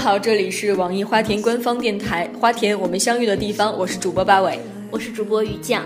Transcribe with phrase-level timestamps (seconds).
[0.00, 4.58] 好，这里是网易花田官方电台《花田我们相遇的地方》，我是主播八尾，
[4.90, 5.84] 我是主播于酱。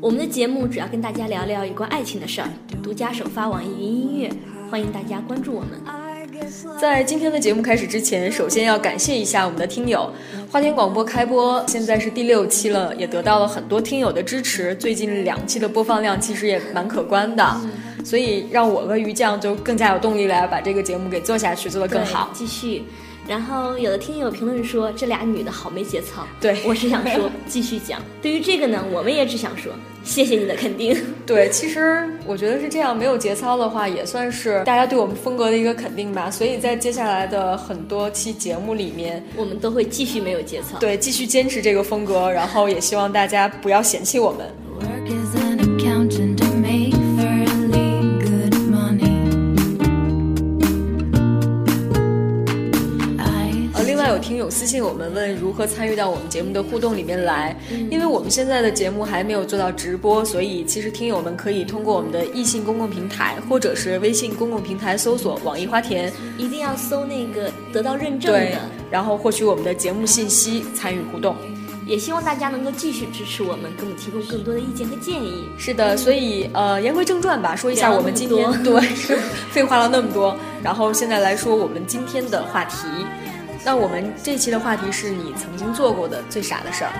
[0.00, 2.48] 我们的节目主要跟大家聊聊有关爱情的事儿，
[2.82, 4.32] 独家首发网易云音乐，
[4.70, 6.03] 欢迎大家关注我们。
[6.80, 10.10] 在今天的节目开始之前，首先要感谢一下我们的听友。
[10.50, 17.60] 花田广播开播现在是第六期了，也得到了很多听友的支持，最近两期的播放量其实也蛮可观的，
[18.04, 22.84] 所以让我和鱼酱就更加有动力来把这个节目给做下去，做得更好，继续。
[23.26, 28.02] 然后有的听友评论说这俩女的好没节操，对我只想说 继续讲。
[28.20, 30.94] 对于这个呢，我们也只想说谢谢你的肯定。
[31.24, 36.30] 对，其实我觉得是这样，没有节操的话，也算是大家对我们风格的一个肯定吧。
[36.30, 44.46] 所以在接下来的很多期节目里面，我们都会继续没有节操，对，继续坚持这个风格，然后也希望大家不要嫌弃我们。
[54.54, 57.56] 私信我们问如何参与到我们节目的互动里面来，
[57.90, 68.60] 因为我们现在的节目还没有做到直播，所以其实听友们可以通过我们的易信公共平台或者是微信公共平台搜索“网易花田”，一定要搜那个得到认证的，
[68.92, 71.34] 然后获取我们的节目信息，参与互动。
[71.84, 75.44] 也希望大家能够继续支持我们，给我们提供更多的意见和建议。
[75.58, 78.80] 是的，所以呃，言归正传吧，说一下我们今天对
[79.50, 82.86] 废话了那么多，然后现在来说我们今天的话题。
[83.66, 86.92] 那我们这期的话题是你曾经做过的最傻的事儿。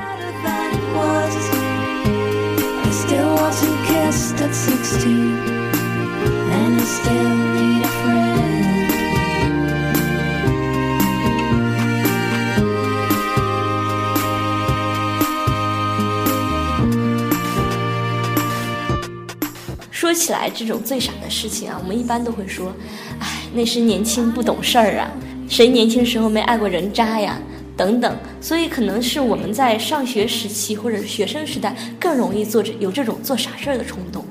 [19.91, 22.73] 说起来，这种最傻的事情啊，我们一般都会说，
[23.21, 25.11] 哎，那时年轻不懂事儿啊。
[25.49, 27.39] 谁年轻时候没爱过人渣呀？
[27.77, 34.25] 等等，所以可能是我们在上学时期或者是学生时代更容易做这有这种做傻事儿的冲动。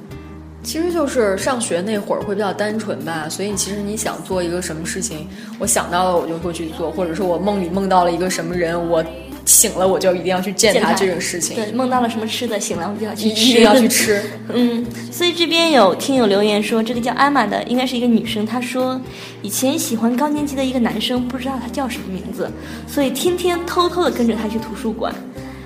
[0.63, 5.27] 其实就是上学那会儿会比较单纯吧，所以其实你想做一个什么事情，
[5.59, 9.03] 我想到了我就会去做，或者说我梦里梦到了一个什么人，我。
[9.45, 14.23] 醒了我就一定要去见他这种事情，对，梦到了什么吃的，醒了我就要去吃，一定要去吃。
[14.53, 18.99] 嗯，所以这边有听友留言说，这个叫艾玛的应该是一个女生，她说
[19.41, 22.49] 以前喜欢高年级的一个男生，不知道他叫什么名字，
[22.87, 25.13] 所以天天偷偷的跟着他去图书馆，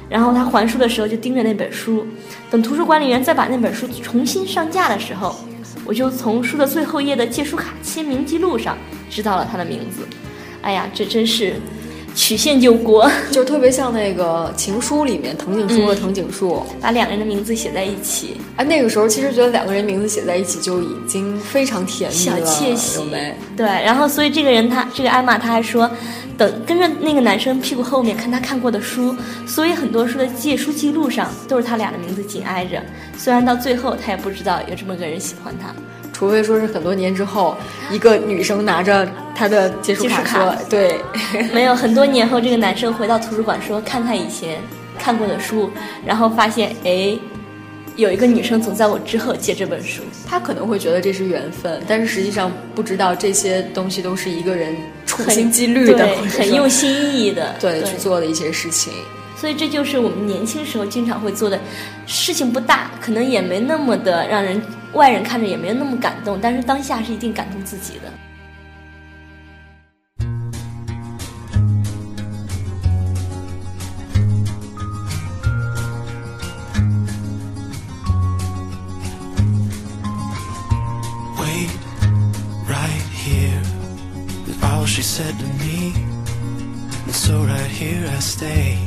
[0.09, 2.05] 然后他还书的时候就盯着那本书，
[2.49, 5.35] 等图书管理员再把那本书重新上架的时候，
[5.85, 8.75] 我就从书的最后页的借书卡签名记录上
[9.09, 10.07] 知道了他的名字。
[10.63, 11.53] 哎呀，这真是。
[12.17, 18.38] 曲线救国， 就特别像那个情书里面藤井树和藤井树把两个人的名字写在一起。
[18.55, 23.38] 哎，那个时候其实觉得两个人名字写在一起就已经非常甜蜜了，小窃喜，没？
[23.56, 25.89] 对，然后所以这个人他这个艾玛他还说，
[26.35, 32.81] 等跟着那个男生屁股后面看他看过的书，所以很多书的借书记录上都是他俩的名字紧挨着。
[33.16, 35.72] 虽然到最后他也不知道有这么个人喜欢他。
[36.17, 37.55] 除非说是很多年之后，
[37.91, 41.00] 一个女生拿着她的借书卡说：“对，
[41.53, 44.59] 没有很多年后，这个男生回到图书馆说，看看以前
[44.97, 45.69] 看过的书，
[46.03, 47.16] 然后发现，哎，
[47.97, 50.01] 有一个女生总在我之后借这本书。
[50.25, 54.75] 他可能会觉得这是缘分，但是实际上不知道这些东西都是一个人
[55.06, 58.91] 处心积虑的、很用心意义的对去做的一些事情。
[59.39, 61.59] 所以这就是我们年轻时候经常会做的
[62.05, 64.61] 事情，不大，可能也没那么的让人。
[64.93, 68.11] 外人看着也没有那么感动，但是当下是一定感动自己的。
[87.27, 88.87] so right here i stay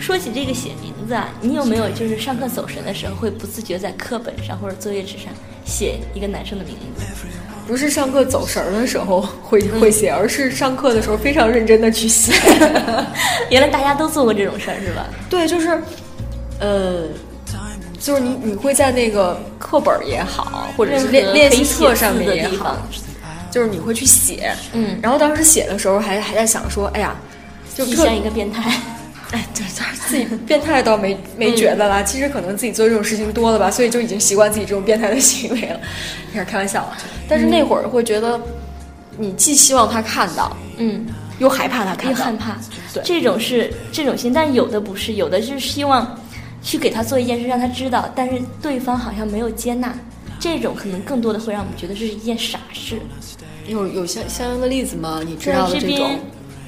[0.00, 5.32] 说起这个写名字啊，你有没有就是上课走神的时候，会不自觉在课本上或者作业纸上
[5.64, 7.04] 写一个男生的名字？
[7.66, 12.32] 不是上课走神的时候会会写，而是上课的时候非常认真的去写。
[13.50, 15.06] 原来大家都做过这种事儿是吧？
[15.28, 15.78] 对，就是，
[16.60, 17.02] 呃，
[18.00, 22.76] 就是你你会在那个课本也好，或者是练练习册上面也好，
[23.58, 24.54] 就是你会去写。
[24.72, 27.16] 嗯，然后当时写的时候还还在想说，哎呀。
[27.74, 28.72] 就像一个变态，
[29.30, 29.64] 哎，对，
[30.08, 32.02] 自己变态倒没没觉得啦。
[32.02, 35.78] 其实可能自己做这种事情多了吧，所以就已经习惯自己这种变态的行为了。
[36.32, 36.92] 开 始开玩笑，
[37.28, 38.40] 但是那会儿会觉得，
[39.16, 41.06] 你既希望他看到，嗯，
[41.38, 42.56] 又害怕他看到，又害怕。
[42.92, 46.18] 对，这种是这种心，但有的不是，有的是希望
[46.60, 49.94] 去给他做一件事，让他知道，但是对方好像没有接纳，
[50.40, 53.00] 这种可能更多的会让我们觉得这是一件傻事。
[53.68, 55.20] 有有相相应的例子吗？
[55.24, 56.20] 你知道的这这种边？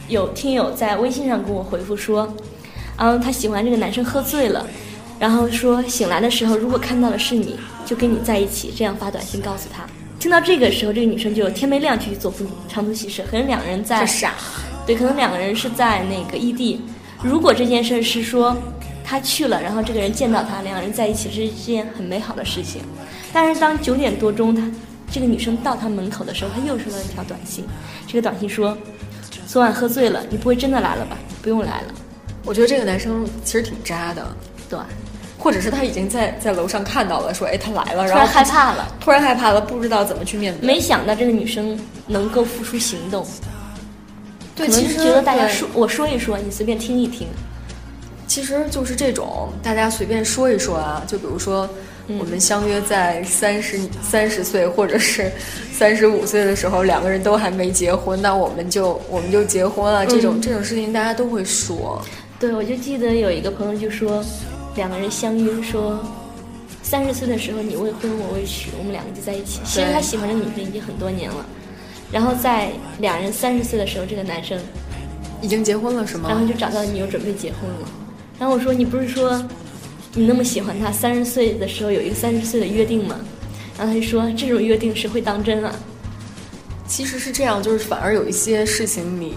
[0.08, 2.32] 有听友在微信上跟我回复说，
[2.97, 4.67] 嗯，他喜欢这个男生喝醉了，
[5.19, 7.56] 然后说醒来的时候如果看到的是你，
[7.87, 9.85] 就跟你在一起，这样发短信告诉他。
[10.19, 12.32] 听到这个时候，这个女生就天没亮就去做
[12.69, 14.35] 长途骑士，可能两个人在傻，
[14.87, 16.81] 对，可能两个人是在那个异地。
[17.23, 18.56] 如果这件事是说
[19.02, 22.82] 他去了，然后这个人见到他，两个人在一起是一件很美好的事情。
[23.32, 24.62] 但是当九点多钟，他
[25.11, 27.65] 这个女生到他门口的时候，他又收到一条短信。
[28.07, 28.77] 这个短信说
[29.47, 31.19] ：“昨晚喝醉了，你不会真的来了吧？
[31.43, 31.95] 不用来了。
[32.45, 34.27] 我觉得这个男生其实挺渣的，”
[34.71, 34.79] 对，
[35.39, 40.67] 或者是他已经在在楼上看到了，说哎他来了，然后害怕了，突然害怕了，不知道怎么去面对。
[40.67, 43.27] 没想到这个女生能够付出行动。
[44.55, 47.27] 对，其实是觉得大家说我说一说，你随便听一听。
[48.27, 51.69] 其实就是这种，大家随便说一说啊，就比如说，
[52.19, 55.31] 我们相约在三十三十岁或者是
[55.73, 60.05] 三十五岁的时候，两个人都还没结婚，那我们就我们就结婚了。
[60.07, 62.03] 这种、嗯这种事情大家都会说，
[62.39, 64.25] 对，我就记得有一个朋友就说，
[64.77, 65.99] 两个人相约说，
[66.83, 69.61] 三十岁的时候你未婚我未娶，我们两个就在一起。
[69.65, 71.47] 其实他喜欢这个女生已经很多年了，
[72.11, 74.59] 然后在两人三十岁的时候，这个男生，
[75.41, 76.29] 已经结婚了是吗？
[76.29, 77.89] 然后就找到你又准备结婚了。
[78.39, 79.43] 然后我说你不是说
[80.15, 83.17] 你那么喜欢他，三十岁的时候有一个三十岁的约定吗？
[83.79, 85.75] 然后他就说这种约定谁会当真啊？
[86.87, 89.35] 其实是这样，就是反而有一些事情你。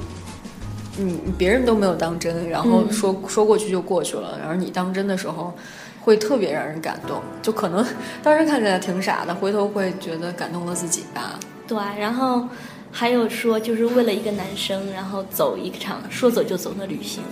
[0.95, 5.51] 你别人都没有当真，然后嗯说、说过去就过去了，然后你当真的时候，
[5.99, 7.19] 会特别让人感动。
[7.41, 7.83] 就可能
[8.21, 11.39] 当时看起来挺傻的，回头会觉得感动了自己吧。
[11.67, 12.47] 对，然后
[12.91, 17.23] 还有说，就是为了一个男生，然后走一场说走就走的旅行，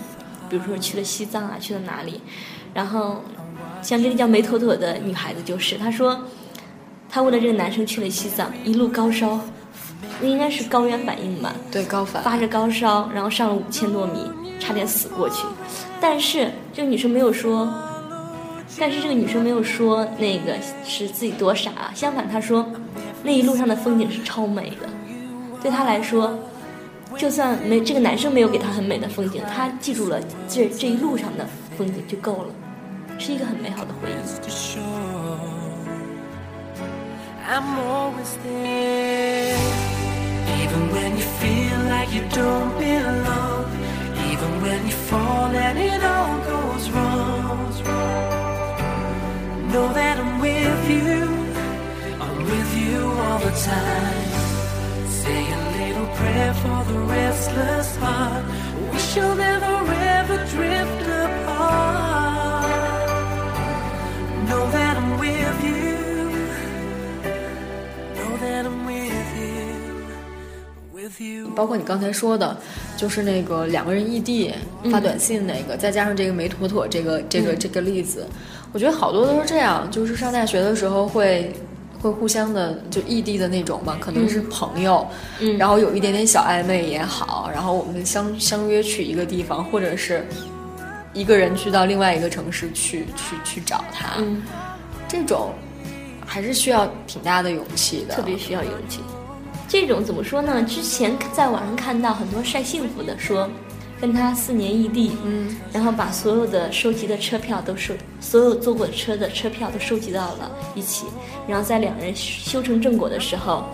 [0.50, 2.20] 比如说去了西藏啊，去了哪里，
[2.74, 3.20] 然后
[3.82, 6.18] 像这个叫梅妥妥的女孩子就是，她说
[7.08, 9.38] 她为了这个男生去了西藏，一路高烧，
[10.20, 15.44] 那应该是高原反应吧，对，高反发着高烧，然后上了五千多米，差点死过去。
[16.00, 17.72] 但是这个女生没有说，
[18.78, 22.66] 但是这个女生没有说那个是自己多傻，啊相反她说
[23.22, 24.88] 那一路上的风景是超美的。
[25.62, 26.36] 对她来说，
[27.16, 30.18] 就算没这个男生没有给她很美的风景，她记住了
[30.48, 31.46] 这这一路上的
[31.76, 32.54] 风景就够了，
[33.19, 34.17] 是一个很美好的回忆。
[34.41, 35.37] to show
[37.49, 39.57] I'm always there.
[40.61, 43.65] Even when you feel like you don't belong,
[44.31, 47.27] even when you fall and it all goes wrong.
[49.71, 51.23] Know that I'm with you,
[52.19, 54.31] I'm with you all the time.
[55.07, 58.43] Say a little prayer for the restless heart.
[58.91, 59.75] We shall never
[60.19, 61.20] ever drift apart.
[71.54, 72.56] 包括你刚才说的，
[72.96, 74.52] 就是那个两个人异地
[74.90, 78.26] 发短信那个，再加上这个梅妥妥这个这个、这个例子，
[78.72, 81.52] 我觉得好多都是这样，就是上大学的时候会。
[82.02, 85.06] 会互相的就异地的那种嘛，可能是朋友，
[85.38, 85.56] 嗯。
[85.56, 90.26] 然后有一点点小暧昧也好，然后我们相相约去一个地方，或者是
[91.12, 94.42] 一个人去到另外一个城市去去去找他，嗯，
[95.12, 95.52] 这种
[96.24, 99.00] 还是需要挺大的勇气的，特别需要勇气。
[99.68, 100.62] 这种怎么说呢？
[100.62, 103.46] 之前在网上看到很多晒幸福的说，
[104.00, 107.92] 跟他四年异地，嗯，然后把所有的收集的车票都收，
[108.22, 111.04] 所有坐过的车的车票都收集到了一起，
[111.46, 113.66] 然后在两人修成正果的时候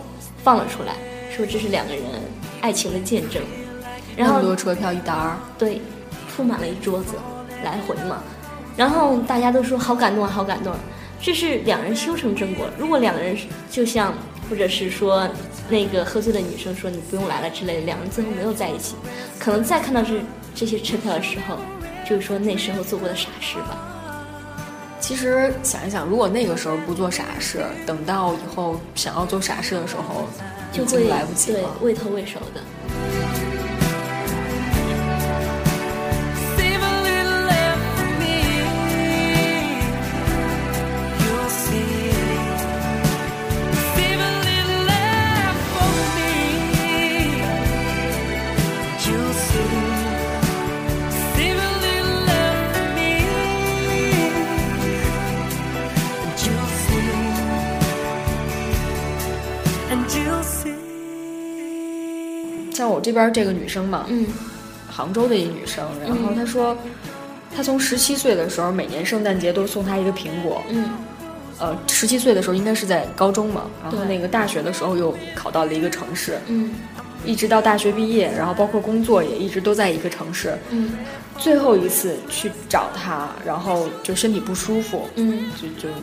[0.43, 0.93] 放了出来，
[1.31, 2.03] 说这是两个人
[2.59, 3.41] 爱情的见证。
[4.17, 5.81] 然那么后多车票一沓儿，对，
[6.35, 7.15] 铺满了一桌子，
[7.63, 8.21] 来回嘛。
[8.75, 10.79] 然后大家都说好感动啊，好感动啊。
[11.21, 12.69] 这是两人修成正果。
[12.77, 13.37] 如果两个人
[13.69, 14.13] 就像，
[14.49, 15.29] 或者是说
[15.69, 18.95] 那个喝醉的女生说你不用来了之类的，两人最后没有在一起，
[19.37, 20.13] 可能再看到这
[20.55, 21.57] 这些车票的时候，
[22.07, 23.77] 就是说那时候做过的傻事吧。
[24.99, 30.27] 其实想一想，如果那个时候不做傻事，等到以后想要做傻事的时候，
[30.71, 31.69] 就会来不及对了。
[31.81, 32.61] 畏头畏首的。
[62.99, 64.27] 我这边这个女生嘛，嗯。
[64.91, 66.77] 杭州的一女生，然后她说，
[67.55, 70.61] 她从十七岁的时候，每年圣诞节都送她一个苹果。
[70.67, 70.89] 嗯。
[71.59, 74.07] 呃，十七岁的时候应该是在高中嘛，然后对。
[74.07, 76.73] 那个大学的时候又考到了一个城市，嗯。
[77.23, 80.57] 一直到大学毕业，然后包括工作也一直都在一个城市。
[80.69, 80.91] 嗯。
[81.37, 85.49] 最后一次去找她，然后就身体不舒服，嗯。
[85.55, 85.95] 就就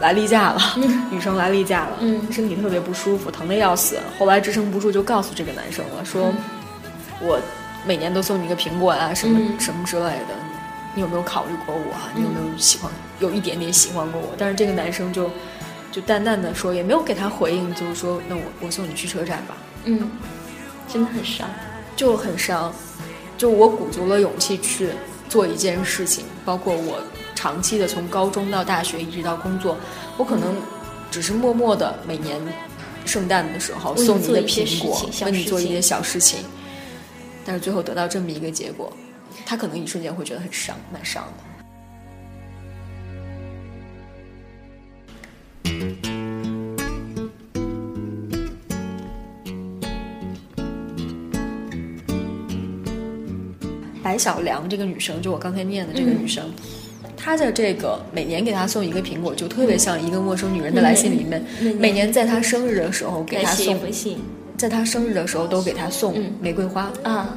[0.00, 0.60] 来例假了，
[1.10, 3.98] 女生来例假了，嗯身体特别不舒服，疼的要死。
[4.18, 6.32] 后来支撑不住，就告诉这个男生了，说、
[7.20, 7.40] 我
[7.84, 10.34] 每年都送你一个苹果啊，什么、嗯什么之类的，
[10.94, 12.10] 你有没有考虑过我啊？
[12.14, 14.34] 你有没有喜欢，有一点点喜欢过我？
[14.38, 15.30] 但是这个男生就
[15.90, 20.10] 就淡淡的说，也没有给他回应，就是说，那我我送你去车站吧，嗯，
[20.92, 21.48] 真的很伤。
[21.96, 22.72] 就很伤。
[23.36, 24.90] 就我鼓足了勇气去
[25.28, 27.00] 做一件事情，包括我
[27.38, 29.76] 长期的从高中到大学一直到工作，
[30.16, 30.56] 我可能
[31.08, 32.36] 只是默默的每年
[33.06, 36.40] 圣诞的时候送你的苹果为你做一些小事情，
[37.46, 38.92] 但是最后得到这么一个结果，
[39.46, 41.44] 他可能一瞬间会觉得很伤，蛮伤的。
[54.02, 56.50] 白小良这个女生，就我刚才念的这个女生，
[57.18, 64.18] 她的这个每年给她送一个苹果，就特别像一个陌生女人的来信里面，嗯每年在她生日的时候给来写一她送，封信。
[64.56, 67.36] 在她生日的时候都给她送嗯玫瑰花，啊，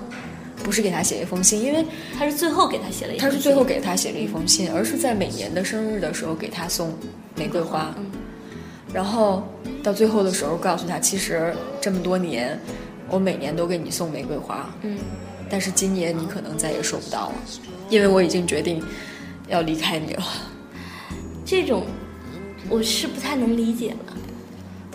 [0.63, 1.83] 不是给他写一封信，因为
[2.17, 6.93] 他是最后给他写了一封信，他是最后给她写了一封信，而是在每年的生日的时候给他送
[7.35, 8.05] 玫瑰花，嗯
[8.93, 9.43] 然后
[9.81, 12.59] 到最后的时候告诉他，其实这么多年，
[13.09, 14.97] 我每年都给你送玫瑰花，嗯。
[15.49, 17.35] 但是今年你可能再也收不到了，
[17.89, 18.81] 因为我已经决定
[19.51, 20.23] 要离开你了。
[21.45, 21.83] 这种
[22.69, 24.17] 我是不太能理解了。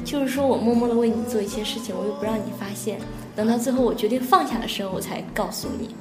[0.05, 2.99] 就是说我默默的为你做一些事情，我又不让你发现，
[3.35, 5.95] 等到最后我决定放下的时候，我才告诉你。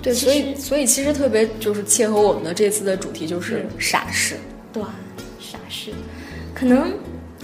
[0.00, 4.36] 对，所以所以其实特别就是切合我们的这次的主题，就是傻事。
[4.72, 4.82] 对，
[5.38, 5.92] 傻事，
[6.54, 6.90] 可能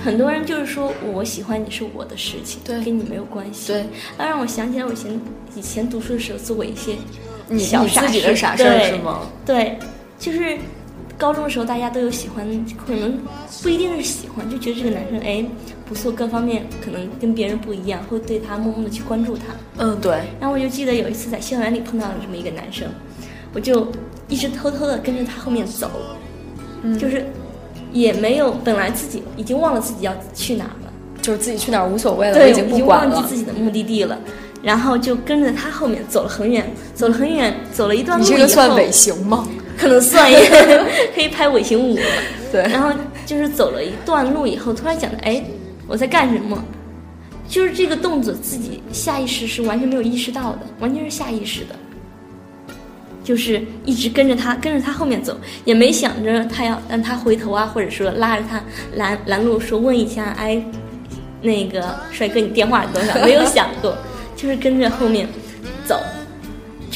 [0.03, 3.71] 很多人就是说我喜欢你是我的事情，对跟你没有关系。
[3.71, 3.85] 对，
[4.17, 5.21] 那让我想起来我以前
[5.55, 6.97] 以前读书的时候做过一些
[7.49, 9.27] 你小你自己的傻事儿是吗？
[9.45, 9.79] 对，
[10.19, 10.57] 就是
[11.19, 12.47] 高中的时候大家都有喜欢，
[12.87, 13.19] 可能
[13.63, 15.45] 不一定是喜欢，就觉得这个男生哎
[15.89, 19.45] 不错，各方面可能跟别人不一样，会对他默默的去关注他。
[19.79, 22.89] 嗯，对，然后我就记得有一次在校园里碰到了这么一个男生，
[23.55, 23.87] 我就
[24.29, 25.91] 一直偷偷的跟着他后面走，
[26.83, 27.25] 嗯就是
[27.93, 30.93] 也没有本来自己已经忘了自己要去哪儿了，
[31.23, 33.37] 就是自己去哪儿无所谓了，对，已经不管了忘记自。
[33.37, 34.19] 己的目的地了，
[34.63, 39.47] 然后就跟着他后面走了很远，走了很远，走了一段路以后，这个算尾行吗？
[39.77, 40.39] 可能算也
[41.15, 41.99] 可以拍尾行舞。
[42.53, 42.93] 对然后
[43.25, 45.43] 就是走了一段路以后，突然想着，哎，
[45.87, 46.63] 我在干什么？
[47.49, 51.75] 就是这个动作自己下意识是完全没有意识到的，完全是下意识的。
[53.23, 58.63] 就是一直跟着他，跟着他后面走，也没想着他要让他回头啊，或者说拉着他
[58.95, 60.63] 拦拦路说问一下，哎，
[61.43, 63.15] 那个帅哥你电话是多少？
[63.25, 63.97] 没有想过，
[64.37, 65.29] 就是跟着后面
[65.85, 66.01] 走，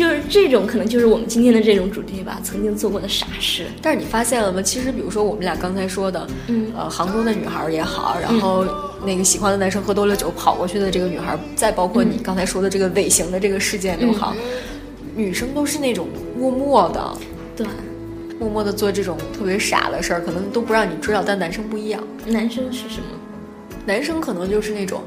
[0.00, 3.66] 就是这种可能就是我们今天的这种主题吧，曾经做过的傻事。
[3.83, 4.62] 但是你发现了吗？
[4.62, 8.64] 其实比如说我们俩刚才说的，嗯呃，杭州的女孩也好，然后
[9.04, 14.35] 那个喜欢的男生喝多了酒跑过去的这个女孩，再包括你刚才说的这个尾行的这个事件都好，
[15.14, 17.19] 女生都是那种默默的。
[17.54, 17.66] 对，
[18.38, 23.19] 默默的做这种特别傻的事儿，可能都不让你知道，但男生不一样，男生是什么？
[23.85, 25.02] 男生可能就是那种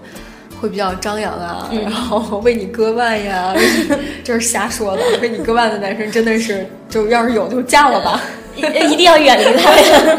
[0.63, 3.53] 会比较张扬啊，嗯然后为你割腕呀，
[4.23, 5.03] 这是瞎说的。
[5.21, 8.21] 为你割腕的男生真的是，就要是有就嫁了吧。
[8.55, 8.61] 一
[8.93, 10.17] 一定要远离他呀！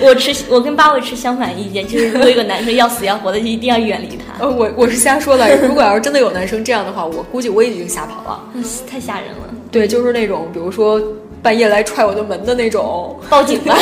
[0.00, 5.54] 我持我跟八位持相反意见，就是如果有个男生要死要活的，就一定要远离他，呃，我我是瞎说的。
[5.58, 8.40] 如果要是真的有男生这样的话，我估计我已经吓跑了。
[8.54, 9.54] 嗯太吓人了。
[9.70, 10.98] 对，就是那种比如说
[11.42, 13.76] 半夜来踹我的门的那种，报警吧！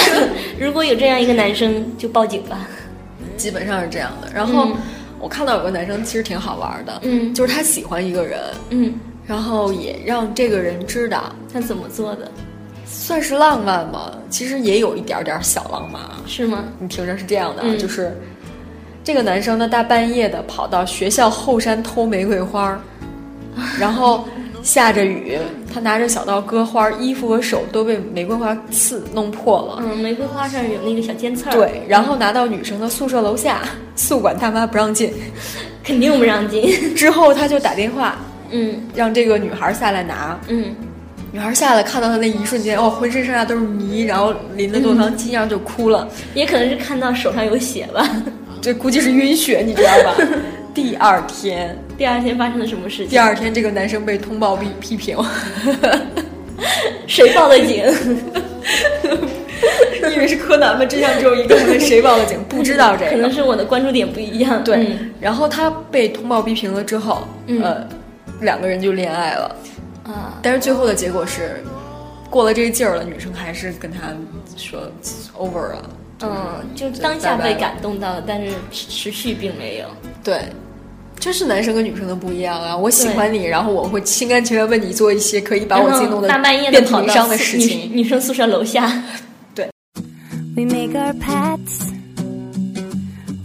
[0.59, 2.67] 如果有这样一个男生，就报警吧。
[3.37, 4.29] 基本上是这样的。
[4.35, 4.77] 然后、嗯
[5.21, 8.95] 我看到有个男生其实挺好玩的，嗯就是他喜欢一个人，嗯，
[9.27, 11.33] 然后也让这个人知道。
[11.53, 12.31] 他怎么做的？
[12.87, 14.13] 算是浪漫吗？
[14.29, 16.21] 其实也有一点点小浪漫啊。
[16.27, 16.65] 是吗？
[16.79, 18.17] 你听着是这样的就是
[19.05, 22.81] 这个男生呢，大半夜的跑到学校后山偷玫瑰花儿，
[23.79, 24.27] 然后
[24.63, 25.39] 下着雨，
[25.73, 29.79] 他拿着小刀割花儿，衣服和手都被玫瑰花刺弄破了。
[29.81, 31.53] 嗯，玫瑰花上有那个小尖刺儿。
[31.53, 33.63] 对，然后拿到女生的宿舍楼下，
[33.97, 35.13] 宿管大妈不让进。
[35.83, 36.95] 肯定不让进。
[36.95, 38.17] 之后他就打电话
[38.51, 40.75] 嗯让这个女孩下来拿，嗯，
[41.33, 46.07] 女孩下来看到他那一瞬间，哦，浑身上下都是泥，然后淋得落汤鸡一样就哭了。
[46.35, 48.07] 也可能是看到手上有血吧。
[48.61, 50.15] 这估计是晕血，你知道吧？
[50.75, 53.09] 第二天，第二天发生了什么事情？
[53.09, 55.17] 第二天这个男生被通报批批评，
[57.07, 57.85] 谁报的警？
[60.03, 60.85] 你以为是柯南吗？
[60.85, 62.39] 真相只有一个，谁报的警？
[62.49, 64.63] 不知道这个，可能是我的关注点不一样。
[64.63, 67.87] 对，嗯然后他被通报批评了之后，嗯呃，
[68.41, 69.57] 两个人就恋爱了。
[70.05, 71.63] 啊，但是最后的结果是，
[72.31, 73.99] 过了这个劲儿了，女生还是跟他
[74.57, 74.81] 说
[75.39, 75.91] over 了。
[76.23, 79.87] 嗯，就当下被感动到了，但是持续并没有。
[80.23, 80.43] 对，
[81.19, 82.77] 就是男生跟女生的不一样啊！
[82.77, 87.91] 我喜欢你，然后我会心甘情愿为你做一些可以把我自己弄得大半夜遍体的跑到鳞伤的事情。
[87.93, 89.03] 女生宿舍楼下，
[89.55, 89.69] 对
[90.57, 91.89] We make our pets.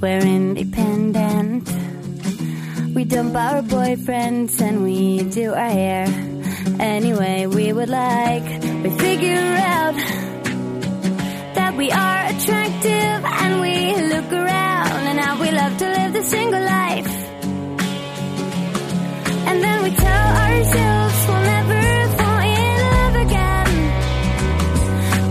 [0.01, 1.63] We're independent.
[2.93, 6.07] We dump our boyfriends and we do our hair
[6.79, 8.43] any way we would like.
[8.83, 9.95] We figure out
[15.65, 17.15] love to live the single life.
[19.49, 21.81] And then we tell ourselves we'll never
[22.17, 23.71] fall in love again.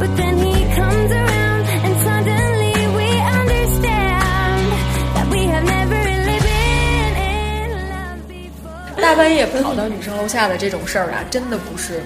[0.00, 3.08] But then he comes around and suddenly we
[3.42, 4.66] understand
[5.14, 9.00] that we have never really been in love before.
[9.00, 12.02] 大半夜跑到女生楼下的这种事儿啊，真的不是，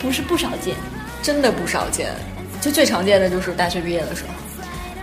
[0.00, 0.76] 不是不少见。
[1.22, 2.14] 真的不少见。
[2.60, 4.32] 就最常见的就是大学毕业的时候，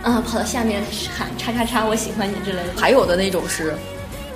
[0.02, 0.82] 啊，跑到下面
[1.16, 2.80] 喊叉叉叉，我喜欢你之类的。
[2.80, 3.72] 还有的那种是，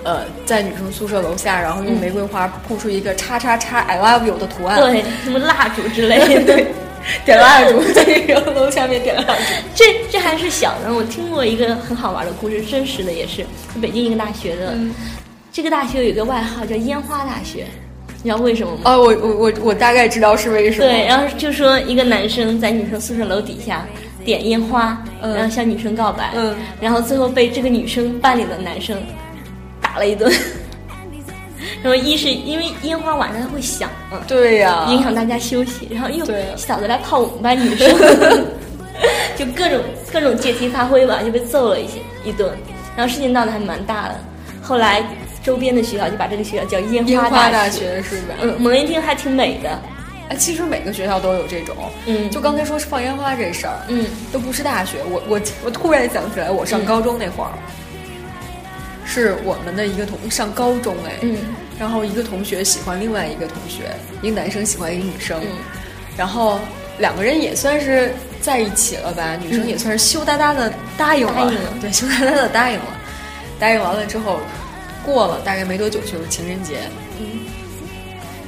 [0.04, 6.44] 呃，在女生宿舍楼下，然后用玫瑰花铺出一个叉叉叉 I love you 的图案，对，什么蜡烛之类的。
[6.44, 6.66] 对，
[7.24, 9.32] 点蜡烛在然后楼下面点蜡烛。
[9.74, 13.44] 这这还是小的，我听过一个很好玩的故事，真实的也是
[13.80, 14.72] 北京一个大学的。
[14.74, 14.94] 嗯
[15.52, 17.64] 这个大学有一个外号叫烟花大学，
[18.22, 18.80] 你知道为什么吗？
[18.84, 20.86] 啊，我我我我大概知道是为什么。
[20.86, 23.86] 对，然后就说一个男生在女生宿舍楼底下
[24.26, 29.00] 点烟花，嗯然后向女生告白，嗯然后最后被这个女生班里的男生
[29.80, 30.30] 打了一顿。
[31.82, 37.88] 然后一是因为烟花晚上它会响，嗯，对呀、影响大家休息，然后又对小子来泡我们班女生，
[39.36, 39.80] 就各种
[40.12, 42.50] 各种借题发挥吧，就被揍了一些一顿。
[42.96, 44.16] 然后事情闹得还蛮大的，
[44.62, 45.02] 后来
[45.42, 48.02] 周边的学校就把这个学校叫烟烟花花大学。
[48.02, 48.34] 学是吧？
[48.42, 49.80] 嗯，猛一听还挺美的。
[50.28, 51.76] 哎，其实每个学校都有这种。
[52.06, 52.30] 嗯。
[52.30, 54.98] 就刚才说是放烟花这事儿，嗯，都不是大学。
[55.08, 57.52] 我我我突然想起来，我上高中那会儿，
[59.04, 61.38] 是我们的一个同上高中哎，嗯，
[61.78, 65.48] 然后一个同学喜欢另外一个同学，一个男生喜欢一个女生，嗯。
[66.16, 66.58] 然后
[66.98, 71.74] 两个人也算是在一起了吧，女生也算是羞答答的答应了，答应了。
[71.80, 72.86] 对，羞答答的答应了，
[73.60, 74.40] 答应完了之后，
[75.04, 77.05] 过了大概没多久就是情人节，嗯，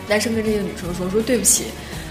[0.09, 1.67] 男生跟这个女生说说对不起。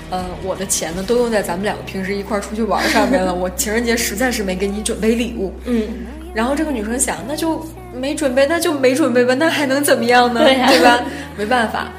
[0.10, 5.54] 呃，我的钱呢都用在咱们两个平时一块儿出去玩儿上面了，我情人节实在是没给你准备礼物。
[5.66, 5.86] 嗯，
[6.34, 7.62] 然后这个女生想，那就
[7.94, 10.40] 没准备，那就没准备吧，那还能怎么样呢？
[10.46, 11.04] 对呀吧？
[11.38, 11.90] 没办法。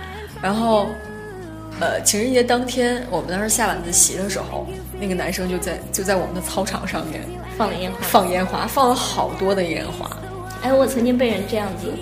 [0.40, 0.86] 然后，
[1.80, 4.66] 呃，情人节当天，我们当时下晚自习的时候，
[4.98, 7.20] 那个男生就在就在我们的操场上面
[7.58, 7.98] 放了烟花。
[8.00, 10.08] 放烟花，放了好多的烟花。
[10.62, 11.92] 哎，我曾经被人这样子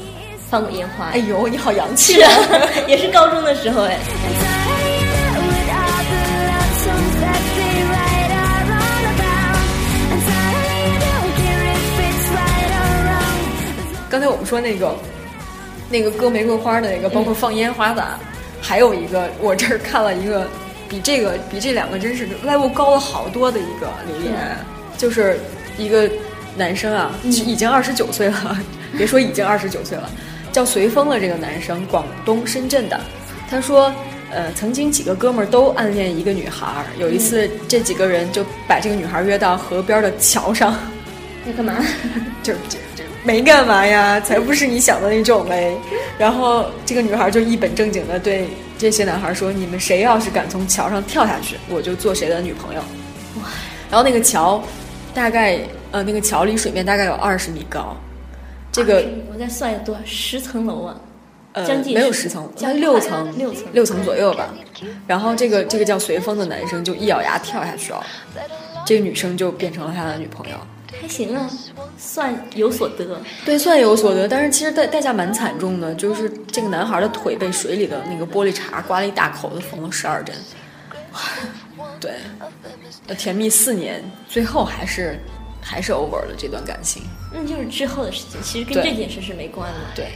[0.48, 2.30] 放烟花，哎呦，你好洋气啊！
[2.87, 3.98] 也是高中的时候哎。
[14.09, 14.94] 刚才我们说那个，
[15.90, 18.06] 那个割玫瑰花的那个，包括放烟花的，
[18.62, 20.48] 还有一个我这儿看了一个，
[20.88, 24.56] 比这个比这两个真是 level 高了好多的一个留言，
[24.96, 25.40] 就是
[25.76, 26.09] 一个
[26.56, 28.56] 男生啊，已经二十九岁了，
[28.96, 30.09] 别说已经二十九岁了。
[30.56, 32.98] 叫随风的这个男生，广东深圳的，
[33.50, 33.92] 他说。
[34.28, 40.76] 呃，曾经几个哥们儿都暗恋一个女孩儿，有一次这几个人就把这个女孩儿约到河边的桥上，
[41.46, 41.74] 要干嘛？
[42.42, 45.76] 就就就没干嘛呀，才不是你想的那种嘞。
[46.18, 52.80] 然后这个女孩就一本正经的对这些男孩说：“你们谁要是敢从桥上跳下去，我就做谁的女朋友。”
[53.40, 53.48] 哇！
[53.88, 54.60] 然后那个桥
[55.14, 55.60] 大概
[55.92, 57.96] 呃，那个桥离水面大概有二十米高，
[58.76, 60.00] 这个我再算有多少？
[60.04, 61.00] 十层楼啊！
[61.52, 64.52] 呃将近没有十层，将近六层六层六层左右吧。
[65.06, 68.04] 然后这个这个叫随风的男生就一咬牙跳下去了，
[68.84, 70.56] 这个女生就变成了他的女朋友。
[71.00, 71.50] 还行啊，
[71.96, 73.18] 算有所得。
[73.46, 80.36] 对，算有所得，但是其实代代价蛮惨重的，就是这个男孩的腿被水里的那个玻璃碴刮了一大口子，缝了十二针。
[81.98, 82.12] 对，
[83.06, 85.18] 呃甜蜜四年，最后还是
[85.68, 87.02] 还是 over 了这段感情。
[87.33, 89.81] 那就是之后的事情，其实跟这件事是没关的。
[89.96, 90.12] 对，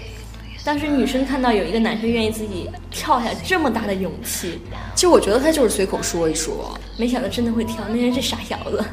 [0.64, 4.60] 当时女生看到有一个男生愿意自己跳下这么大的勇气，
[4.94, 6.78] 其实我觉得他就是随口说一说。
[6.96, 8.84] 没想到真的会跳，那人是傻小子。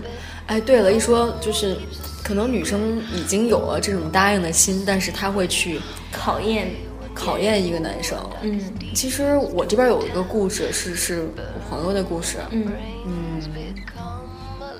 [0.47, 1.77] 哎，对了，一说就是，
[2.23, 5.79] 可能女生已经有了这种答应的心，但是她会去
[6.11, 6.69] 考验
[7.13, 8.17] 考验一个男生。
[8.41, 8.59] 嗯
[8.95, 12.65] 其实我这边有一个故事，是是我朋友的故事，嗯，
[13.05, 13.41] 嗯，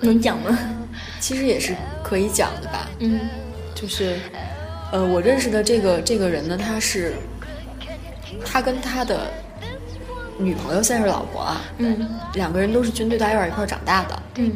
[0.02, 0.58] 能讲吗？
[1.28, 2.90] 其实也是可以讲的吧。
[3.00, 3.20] 嗯
[3.76, 4.18] 就是，
[4.94, 7.16] 呃，我认识的这个这个人呢，他是
[8.46, 9.28] 他跟他的
[10.38, 14.24] 女朋友现在是老婆啊，嗯两个人都是军队大院一块儿长大的。
[14.36, 14.54] 嗯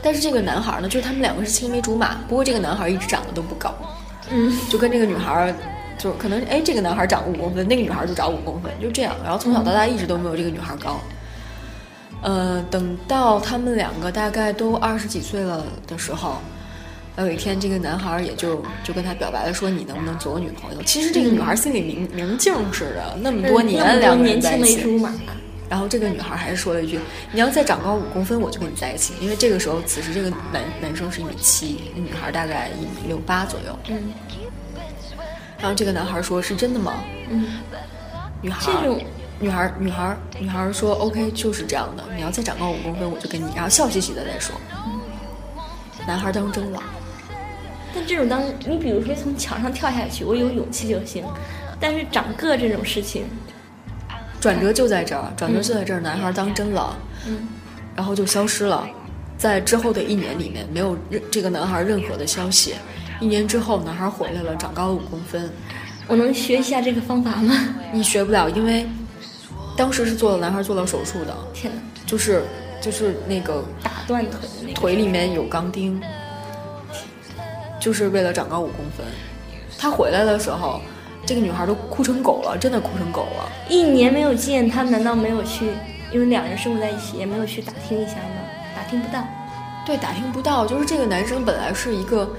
[0.00, 3.74] 但是这个男孩呢，就是他们两个是青梅竹马，不过这个男孩一直长得都不高，
[4.30, 5.54] 嗯就跟这个女孩儿，
[5.98, 9.16] 就可能哎，这个男孩长五公分，那个女孩就长五公分，就这样。
[9.24, 11.00] 然后从小到大一直都没有这个女孩高。
[12.22, 16.36] 呃，等到他们两个大概都二十几岁了的时候，
[17.16, 20.82] 有一天这个男孩也就就跟他表白了，说你能不能做我女朋友？
[20.82, 25.02] 其实这个女孩心里明明镜似的，那么多年两个人在一起，
[25.68, 26.98] 然后这个女孩还是说了一句
[27.32, 33.78] ：“你要再长高五公分，我就跟你在一起。”因为这个时候，此时这个男男生是一米七，女孩大概一米六八左右。
[33.88, 34.12] 嗯
[35.60, 36.94] 然后这个男孩说：“是真的吗
[37.28, 37.44] 嗯，？”
[38.40, 38.98] 女孩这种
[39.40, 42.04] 女孩女孩女孩说：“OK，就是这样的。
[42.14, 44.54] 你要再长高五公分，我就跟你。”然后笑嘻嘻的再说。
[46.06, 46.82] 男孩当真了，
[47.94, 51.24] 但这种当你比如说从墙上跳下去，我有勇气就行，
[51.80, 53.24] 但是长个这种事情，
[54.40, 56.00] 转折就在这儿，转折就在这儿。
[56.00, 57.48] 男孩当真了，嗯
[57.96, 58.86] 然后就消失了。
[59.38, 62.74] 在之后的一年里面，没有任这个男孩任何的消息。
[63.20, 65.50] 一年之后，男孩回来了，长高了五公分。
[66.06, 67.54] 我能学一下这个方法吗？
[67.92, 68.86] 你学不了，因为
[69.80, 72.44] 当时是做了男孩做了手术的，天哪，就是
[72.82, 75.98] 就是那个打断腿的那个，腿里面有钢钉，
[77.80, 79.06] 就是为了长高五公分。
[79.78, 80.82] 他回来的时候，
[81.24, 83.50] 这个女孩都哭成狗了，真的哭成狗了。
[83.70, 85.70] 一年没有见，他难道没有去？
[86.12, 88.42] 因为两人生活在一起，也没有去打听一下吗？
[88.76, 89.24] 打听不到。
[89.86, 92.30] 对，打听不到，就是这个男生本来是一个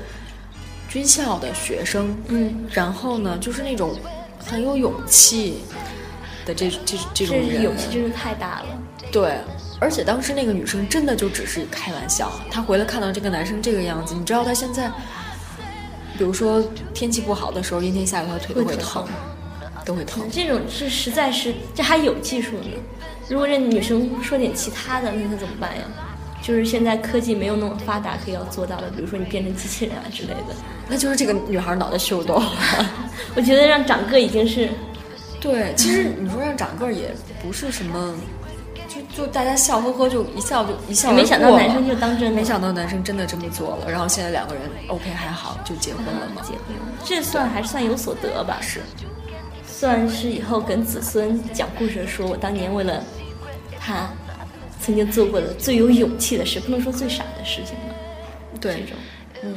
[0.87, 3.95] 军校的学生，嗯，然后呢，就是那种
[4.37, 5.61] 很有勇气
[6.45, 8.65] 的这这这种人，这勇气真是太大了。
[9.11, 9.37] 对，
[9.79, 14.89] 而且当时那个女生真的就只是开玩笑，她回来看到这个男生这个样子，你知道她现在，
[16.17, 19.05] 比如说天气不好的时候，阴天下雨，她腿都会疼，
[19.83, 20.23] 都会疼。
[20.31, 22.69] 这种是实在是，这还有技术呢。
[23.27, 25.83] 如果这女生说点其他的，那她怎么办呀？
[26.41, 30.55] 就是现在科技没有那么发达，可以要做到的，比如说你变成机器人啊之类的。
[30.87, 32.41] 那就是这个女孩脑袋秀逗。
[33.35, 34.67] 我觉得让长个已经是
[35.41, 38.15] 对，其实你说让长个儿也不是什么，
[38.87, 46.43] 就就大家笑呵呵就一笑就一笑没想到男生就当真了，没想到男生真的这么做了，然后现在两个人 OK 还好就结婚了嘛。
[46.43, 48.59] 结婚了，这算还算有所得吧？
[48.61, 48.81] 是，
[49.65, 53.03] 算是以后跟子孙讲故事说，我当年为了
[53.79, 54.07] 他
[54.79, 57.95] 曾经做过的最有勇气的事，不能说最傻的事情吧？
[58.59, 58.97] 对这，种，
[59.43, 59.55] 嗯，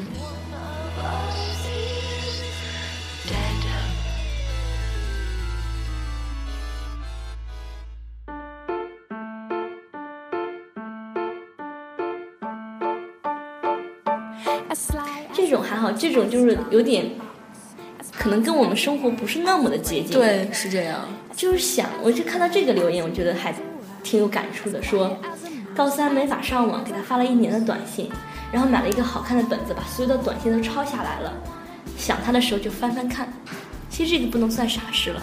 [15.93, 17.11] 这种就是有点，
[18.17, 21.01] 可能跟我们生活不是那么的接近。，对，是这样。
[21.37, 23.55] 就是想，我就看到这个留言，我觉得还
[24.03, 24.83] 挺有感触的。
[24.83, 25.19] 说
[25.75, 28.09] 高三没法上网，给他发了一年的短信，
[28.53, 31.33] 然后买了一个好看的本子，把所有的短信都抄下来了。
[31.97, 33.33] 想他的时候就翻翻看，
[33.91, 35.23] 其实这个不能算傻事了。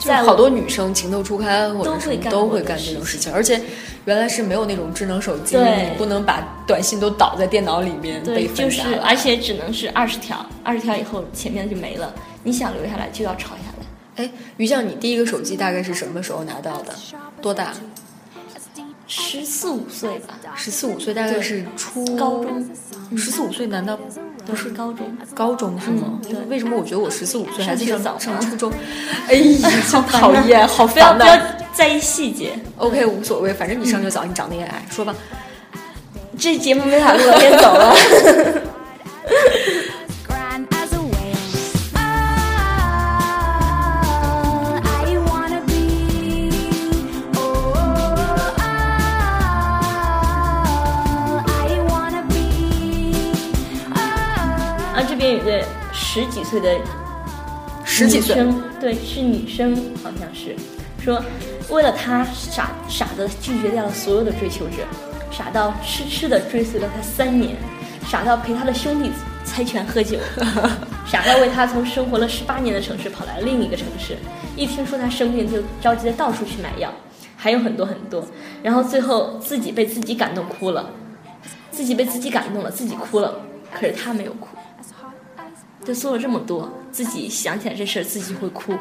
[0.00, 3.60] 在我就是好多女生情窦初开或者什么都会干这种事情，而且
[4.06, 8.94] 原来是没有那种智能手机，对你不能把短信都导在电脑里面被对，就是。
[9.00, 12.12] 而且只能是二十条，二十条以后前面就没了。
[12.42, 14.24] 你想留下来就要抄下来。
[14.24, 16.94] 哎，于酱，你第一个手机大概是什么时候拿到的？
[17.42, 17.72] 多大？
[19.12, 22.64] 十四五岁吧，十四五岁，大概是初高中。
[23.16, 23.98] 十四五岁难道
[24.46, 26.02] 不是高中，高中是吗？
[26.06, 28.72] 嗯对为什么我觉得我十四五岁还在上早上初中？
[29.26, 31.36] 哎呀， 好讨厌，好不要不要
[31.72, 32.52] 在意细节。
[32.76, 35.12] OK，无所谓，反正你上学早，你长得也矮，说吧。
[36.38, 37.94] 这节目没法录了，先走了。
[56.12, 56.76] 十几岁的
[57.84, 58.34] 十几岁？
[58.34, 60.56] 女生，对，是女生，好像是。
[60.98, 61.22] 说，
[61.68, 64.78] 为了他傻傻的拒绝掉了所有的追求者，
[65.30, 67.54] 傻到痴痴的追随了他三年，
[68.08, 69.12] 傻到陪他的兄弟
[69.44, 70.18] 猜拳喝酒，
[71.06, 74.18] 傻到为他从生活了十八年的城市跑来另一个城市，
[74.56, 76.92] 一听说他生病就着急的到处去买药，
[77.36, 78.26] 还有很多很多，
[78.64, 80.90] 然后最后自己被自己感动哭了，
[81.70, 83.32] 自己被自己感动了，自己哭了，
[83.72, 84.48] 可是他没有哭。
[85.84, 88.74] 就做了这么多，自己想起来这事儿自己会哭，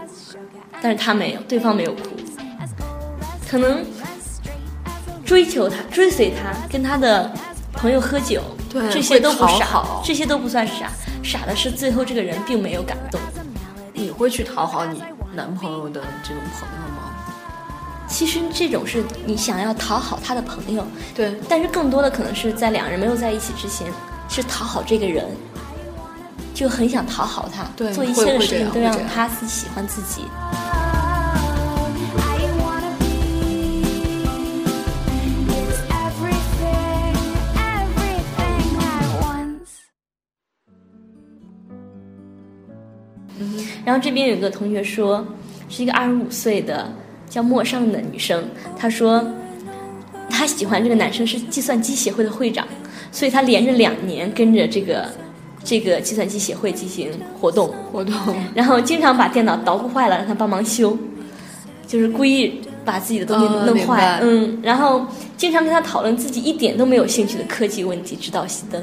[0.81, 2.01] 但是他没有，对方没有哭，
[3.49, 3.83] 可能
[5.25, 7.31] 追求他、追随他，跟他的
[7.73, 10.91] 朋友喝酒，对这些都不傻这些都不算傻，
[11.23, 13.19] 傻的是最后这个人并没有感动。
[13.93, 15.01] 你会去讨好你
[15.33, 17.15] 男朋友的这种朋友吗？
[18.07, 23.87] 其实这种是你想要讨好他的朋友，对，但是更多的可能是在两人没有在一起之前，
[24.27, 25.25] 是讨好这个人，
[26.59, 30.23] 就很想讨好他，对做一切的事情都让他自己喜欢自己。
[43.85, 45.25] 然后这边有一个同学说，
[45.69, 46.91] 是一个二十五岁的
[47.29, 48.43] 叫陌上的女生，
[48.77, 49.25] 她说
[50.29, 52.67] 她喜欢这个男生是计算机协会的会长，
[53.13, 55.09] 所以她连着两年跟着这个
[55.63, 58.13] 这个计算机协会进行活动，活动
[58.55, 60.97] 然后经常把电脑捣鼓坏了让他帮忙修，
[61.87, 65.05] 就是故意把自己的东西哦弄坏，嗯，然后
[65.37, 68.81] 经常跟他讨论自己一点都没有兴趣的科技问题，直到熄灯。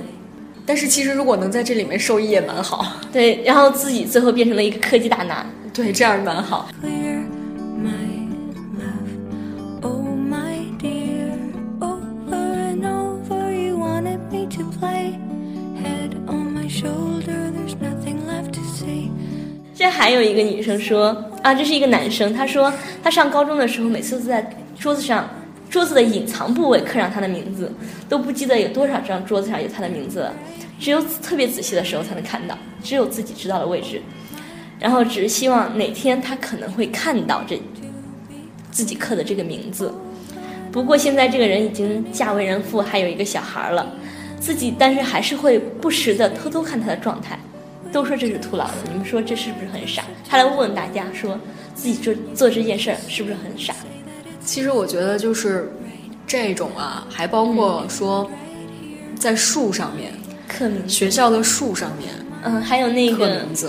[0.64, 5.46] 但是其实如果能在这里面受益也蛮好，对，然后自己最后变成了一个科技大拿。
[5.72, 6.68] 对，这样蛮好。
[19.90, 22.72] 还有一个女生说啊，这是一个男生，他说
[23.02, 25.28] 他上高中的时候，每次都在桌子上
[25.68, 27.72] 桌子的隐藏部位刻上他的名字，
[28.08, 30.32] 都不记得有多少张桌子上有他的名字了，
[30.78, 34.00] 只有特别仔细的时候才能看到，只有自己知道的位置。
[34.78, 37.58] 然后只是希望哪天他可能会看到这
[38.70, 39.92] 自己刻的这个名字。
[40.70, 43.86] 不过现在这个人已经嫁为人妇，还有一个小孩了，
[44.38, 47.38] 自己但是还是会不时的偷偷看他的状态。
[47.92, 50.02] 都说这是徒劳的，你们说这是不是很傻？
[50.28, 51.38] 他来问问大家，说
[51.74, 53.74] 自己做做这件事儿是不是很傻？
[54.44, 55.72] 其实我觉得就是
[56.26, 58.28] 这种啊，还包括说
[59.18, 60.12] 在树上面，
[60.46, 62.10] 刻名字，学校的树上面
[62.42, 63.68] 嗯，还有那刻个名字，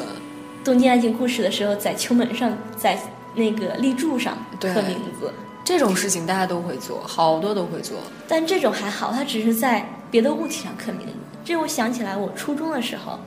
[0.66, 2.98] 《东京爱情故事》的时候，在球门上，在
[3.34, 5.32] 那个立柱上刻名字。
[5.64, 7.98] 这种事情大家都会做，好多都会做。
[8.28, 11.14] 但这种还好，他只是在别的物体上刻名字。
[11.44, 13.20] 这我想起来，我初中的时候，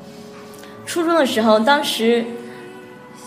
[0.91, 2.25] 初中的时候，当时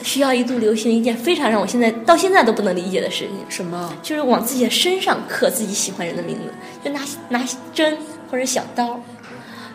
[0.02, 3.90] 学校一度流行一件非常让我现在到现在都不能理解的事情，什么？
[4.04, 6.42] 就是往自己的身上刻自己喜欢人的名字，
[6.84, 7.00] 就拿
[7.30, 7.42] 拿
[7.74, 7.98] 针
[8.30, 9.00] 或者小刀，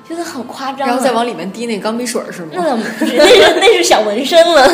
[0.06, 0.90] 觉得很夸张、啊。
[0.90, 2.50] 然后再往里面滴那钢笔水儿是吗？
[2.52, 4.70] 那不是，那是那是小纹身了，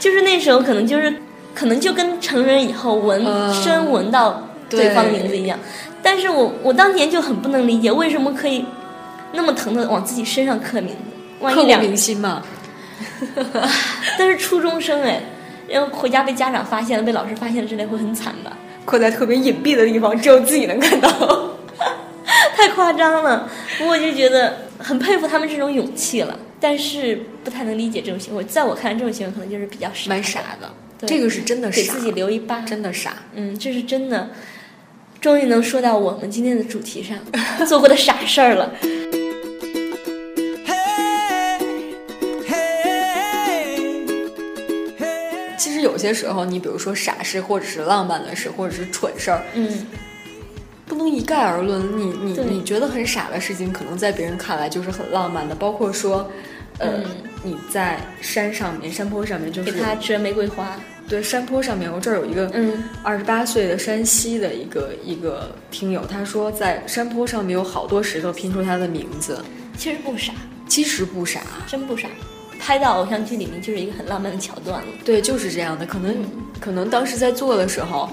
[0.00, 1.14] 就是那时候可能就是
[1.54, 5.56] 可能就跟成人以后纹嗯身纹到对方名字一样，
[6.02, 8.64] 但是我我当年就很不能理解，为什么可以
[9.30, 12.42] 那么疼的往自己身上刻名字，万一两，刻骨铭心嘛。
[14.18, 15.20] 但是初中生哎，
[15.68, 18.56] 然后回家被家长发现了，被老师发现了之类会很惨吧？
[18.84, 21.10] 困在特别隐蔽的地方，只有自己能看到。
[22.56, 28.44] 太夸张了，不过我就觉得很佩服他们这种勇气了，但是不太能理解这种行为。
[28.44, 32.60] 在我看来，这种行为可能就是比较傻，蛮傻的，对这个是真的傻，给自己留一疤。
[32.60, 33.14] 真的傻。
[33.34, 34.30] 嗯，这是真的。
[35.20, 37.18] 终于能说到我们今天的主题上，
[37.66, 38.70] 做过的傻事儿了。
[46.06, 49.86] 些时候，你比如说傻事，或者是浪漫的事，或者是蠢事儿，嗯，
[50.86, 51.80] 不能一概而论。
[51.98, 55.54] 你你你觉得很傻的事情，可能在别人看来就是很浪漫的。
[55.54, 56.30] 包括说，
[56.78, 57.04] 呃，嗯
[57.42, 60.76] 你在山上面、山坡上面，就是给他折玫瑰花。
[61.06, 69.44] 对山坡上面，我这儿有一个嗯二十八岁的山西的一个一个听友，他说在山坡上面有好多石头拼出他的名字，
[69.76, 70.32] 其实不傻，
[70.66, 72.08] 其实不傻，真不傻。
[72.64, 74.88] 拍到偶像剧里面就是一个很浪漫的桥段了。
[75.04, 75.84] 对，就是这样的。
[75.84, 76.16] 可能
[76.58, 78.08] 可能当时在做的时候，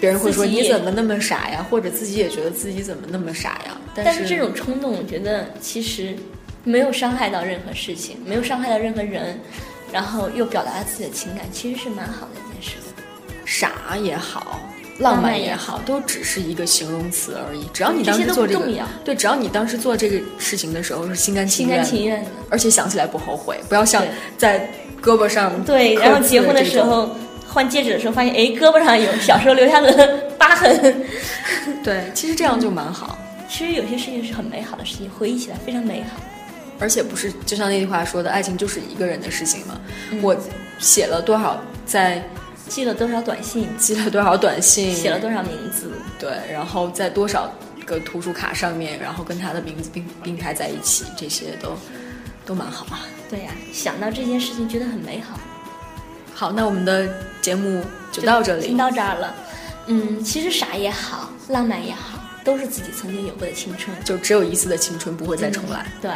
[0.00, 3.76] 别人会说你怎么那么傻呀，或者自己也觉得自己怎么那么傻呀。
[3.94, 6.16] 但但是这种冲动，我觉得其实
[6.64, 9.38] 没有伤害到任何事情，没有伤害到任何人，
[9.92, 12.76] 然后又表达了自己的情感，其实是蛮好的一件事。
[13.44, 14.58] 傻也好，
[14.98, 17.64] 浪漫也好，都只是一个形容词而已。
[17.72, 18.66] 只要你当时做这个
[19.04, 22.30] 对，只要你当时做这个事情的时候是心甘情愿的，甘情愿的。
[22.50, 24.04] 而且想起来不后悔，不要像
[24.36, 24.68] 在
[25.02, 27.10] 胳膊上对，然后结婚的，时候
[27.48, 31.04] 换戒指的时候，发现哎，胳膊上有小时候留下的疤痕。
[31.82, 33.18] 对，其实这样就蛮好。
[33.48, 36.22] 其实有些事情是很美好的事情，回忆起来非常美好。
[36.78, 39.80] 而且不是就像那句话说的，爱情就是一个人的事情嘛。
[40.10, 40.36] 嗯我
[40.78, 42.22] 写了多少，在
[42.72, 47.52] 寄了多少短信，寄了多少短信，写了多少名字，对，然后在多少
[47.84, 51.76] 个图书卡上面，然后跟他的名字并并排在一起，这些都
[52.46, 53.00] 都蛮好啊。
[53.28, 55.38] 对呀、想到这件事情觉得很美好。
[56.32, 57.06] 好，那我们的
[57.42, 58.74] 节目就到这里听。
[58.74, 59.34] 到这儿了。
[59.88, 63.94] 嗯，其实傻也好，浪漫也好，都是自己曾经有过的青春。
[64.02, 65.84] 就只有一次的青春不会再重来。
[66.00, 66.10] 对，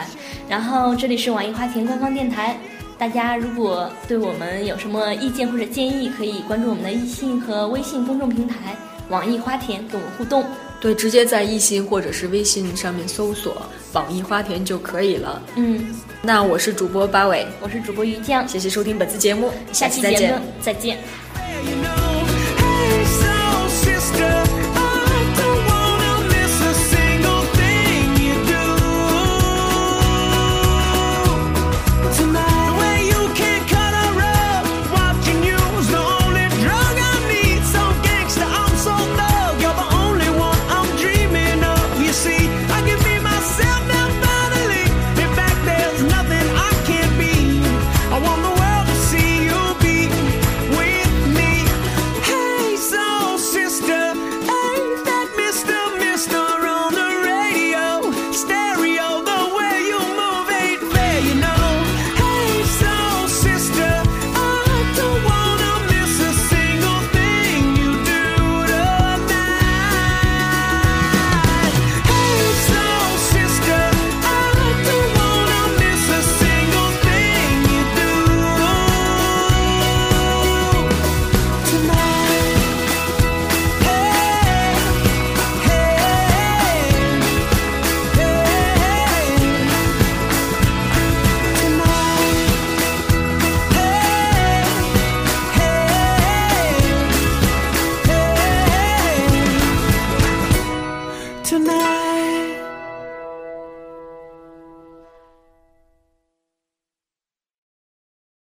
[0.49, 2.59] 然后这里是网易花田官方电台，
[2.99, 8.77] 大家如果对我们有什么意见或者建议，可以关注我们的易信和微信公众平台
[9.11, 10.45] “网易花田”跟我们互动。
[10.81, 15.43] 对，直接在易信或者是微信上面搜索“网易花田”就可以了。
[15.57, 20.41] 嗯，那我是主播八尾，我是主播于酱，谢谢收听本次节目，下期再见期节目。
[20.61, 20.99] 再见。